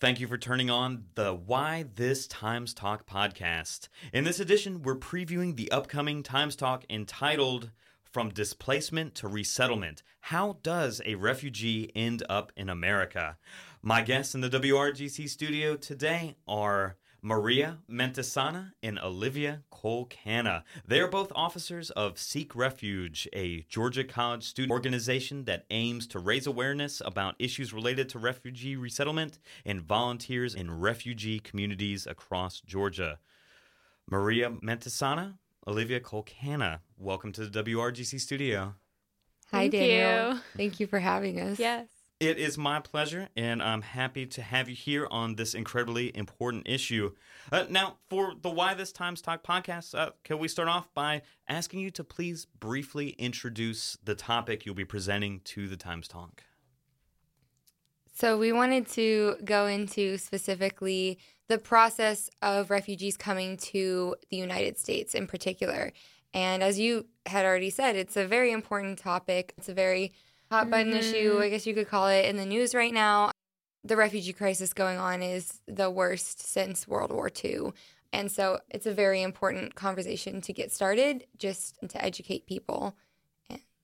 [0.00, 3.88] Thank you for turning on the Why This Times Talk podcast.
[4.12, 7.72] In this edition, we're previewing the upcoming Times Talk entitled
[8.04, 13.38] From Displacement to Resettlement How Does a Refugee End Up in America?
[13.82, 20.62] My guests in the WRGC studio today are Maria Mentesana and Olivia Kolkana.
[20.86, 26.18] They are both officers of Seek Refuge, a Georgia College student organization that aims to
[26.20, 33.18] raise awareness about issues related to refugee resettlement and volunteers in refugee communities across Georgia.
[34.08, 35.34] Maria Mentesana,
[35.66, 38.74] Olivia Kolkana, welcome to the WRGC studio.
[39.50, 40.34] Hi, Thank Daniel.
[40.34, 40.40] you.
[40.56, 41.58] Thank you for having us.
[41.58, 41.88] Yes.
[42.20, 46.68] It is my pleasure, and I'm happy to have you here on this incredibly important
[46.68, 47.12] issue.
[47.52, 51.22] Uh, now, for the Why This Times Talk podcast, uh, can we start off by
[51.48, 56.42] asking you to please briefly introduce the topic you'll be presenting to the Times Talk?
[58.12, 64.76] So, we wanted to go into specifically the process of refugees coming to the United
[64.76, 65.92] States in particular.
[66.34, 69.54] And as you had already said, it's a very important topic.
[69.56, 70.12] It's a very
[70.50, 71.42] hot button issue, mm-hmm.
[71.42, 73.30] I guess you could call it, in the news right now.
[73.84, 77.72] The refugee crisis going on is the worst since World War II.
[78.12, 82.96] And so it's a very important conversation to get started, just to educate people.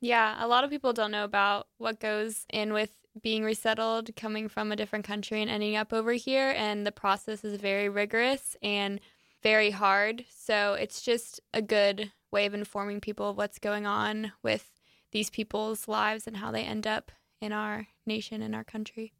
[0.00, 2.90] Yeah, a lot of people don't know about what goes in with
[3.22, 6.52] being resettled, coming from a different country and ending up over here.
[6.56, 9.00] And the process is very rigorous and
[9.42, 10.24] very hard.
[10.28, 14.70] So it's just a good way of informing people of what's going on with
[15.12, 19.12] these people's lives and how they end up in our nation and our country.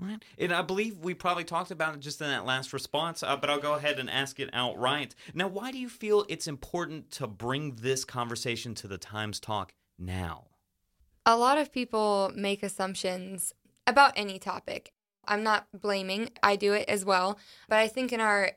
[0.00, 0.22] Right.
[0.38, 3.48] And I believe we probably talked about it just in that last response, uh, but
[3.48, 5.14] I'll go ahead and ask it outright.
[5.34, 9.72] Now, why do you feel it's important to bring this conversation to the Times Talk
[9.96, 10.46] now?
[11.24, 13.52] A lot of people make assumptions
[13.86, 14.92] about any topic.
[15.26, 17.38] I'm not blaming, I do it as well.
[17.68, 18.52] But I think in our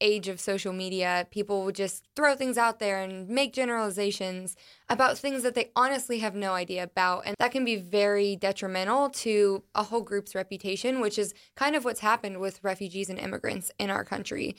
[0.00, 4.56] age of social media, people would just throw things out there and make generalizations
[4.88, 7.22] about things that they honestly have no idea about.
[7.26, 11.84] And that can be very detrimental to a whole group's reputation, which is kind of
[11.84, 14.56] what's happened with refugees and immigrants in our country.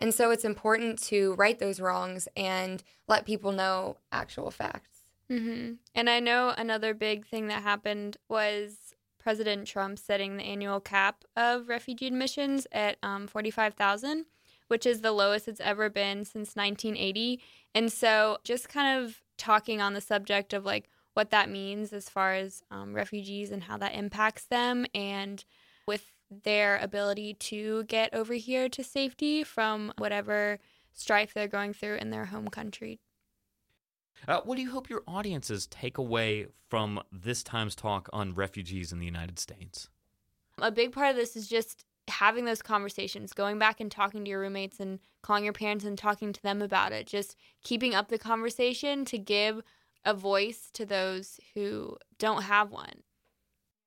[0.00, 4.90] And so it's important to right those wrongs and let people know actual facts.
[5.28, 10.78] hmm And I know another big thing that happened was President Trump setting the annual
[10.80, 14.26] cap of refugee admissions at um, 45,000,
[14.68, 17.40] which is the lowest it's ever been since 1980.
[17.74, 22.08] And so just kind of talking on the subject of like what that means as
[22.08, 25.44] far as um, refugees and how that impacts them and
[25.86, 30.58] with their ability to get over here to safety from whatever
[30.92, 32.98] strife they're going through in their home country.
[34.26, 38.92] Uh, what do you hope your audiences take away from this time's talk on refugees
[38.92, 39.88] in the United States?
[40.58, 41.84] A big part of this is just
[42.18, 45.98] having those conversations, going back and talking to your roommates and calling your parents and
[45.98, 47.06] talking to them about it.
[47.06, 49.60] Just keeping up the conversation to give
[50.04, 53.02] a voice to those who don't have one.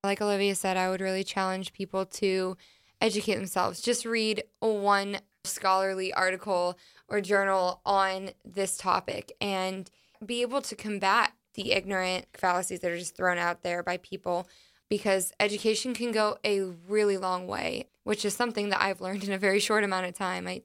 [0.03, 2.55] Like Olivia said, I would really challenge people to
[3.01, 3.81] educate themselves.
[3.81, 9.89] Just read one scholarly article or journal on this topic and
[10.23, 14.47] be able to combat the ignorant fallacies that are just thrown out there by people
[14.89, 19.31] because education can go a really long way, which is something that I've learned in
[19.31, 20.47] a very short amount of time.
[20.47, 20.63] I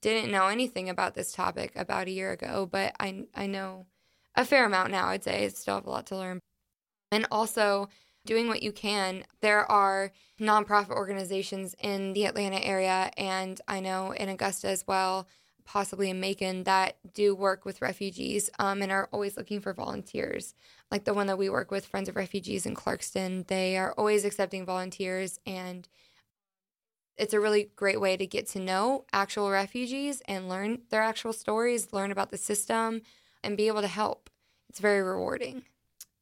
[0.00, 3.86] didn't know anything about this topic about a year ago, but I I know
[4.34, 5.08] a fair amount now.
[5.08, 6.40] I'd say I still have a lot to learn.
[7.10, 7.88] And also
[8.26, 9.24] doing what you can.
[9.40, 15.28] There are nonprofit organizations in the Atlanta area and I know in Augusta as well,
[15.64, 20.54] possibly in Macon, that do work with refugees um, and are always looking for volunteers.
[20.90, 24.24] Like the one that we work with, Friends of Refugees in Clarkston, they are always
[24.24, 25.88] accepting volunteers and
[27.16, 31.32] it's a really great way to get to know actual refugees and learn their actual
[31.32, 33.02] stories, learn about the system,
[33.42, 34.30] and be able to help.
[34.68, 35.64] It's very rewarding.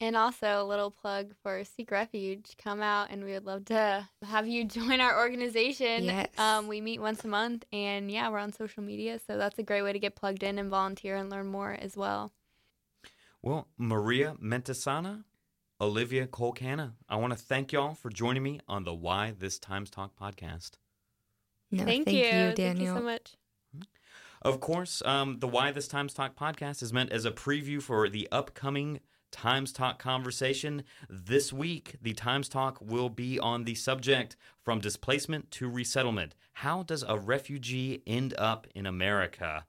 [0.03, 2.57] And also a little plug for Seek Refuge.
[2.59, 6.07] Come out and we would love to have you join our organization.
[6.07, 6.27] Yes.
[6.37, 9.21] Um, we meet once a month and yeah, we're on social media.
[9.25, 11.97] So that's a great way to get plugged in and volunteer and learn more as
[11.97, 12.33] well.
[13.43, 15.22] Well, Maria Mentesana,
[15.81, 19.89] Olivia Kolkana, I want to thank y'all for joining me on the Why This Times
[19.89, 20.72] Talk podcast.
[21.71, 22.22] No, thank, you.
[22.22, 22.57] Daniel.
[22.57, 23.37] Thank you so much.
[24.43, 28.09] Of course, um, the Why This Times Talk podcast is meant as a preview for
[28.09, 28.98] the upcoming
[29.33, 30.84] Times Talk conversation.
[31.11, 36.37] This week, the Times Talk will be on the subject from displacement to resettlement.
[36.53, 39.65] How does a refugee end up in America?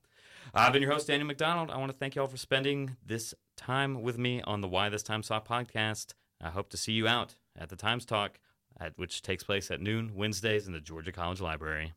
[0.54, 1.71] I've been your host, Daniel McDonald.
[1.71, 4.89] I want to thank you all for spending this time with me on the Why
[4.89, 6.13] This Times Talk podcast.
[6.39, 8.39] I hope to see you out at the Times Talk.
[8.80, 11.94] at, which takes place at noon Wednesdays in the Georgia College Library.